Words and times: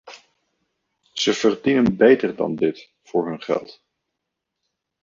Ze 1.13 1.33
verdienen 1.33 1.95
beter 1.97 2.35
dan 2.35 2.55
dit 2.55 2.91
voor 3.03 3.27
hun 3.29 3.41
geld. 3.41 3.81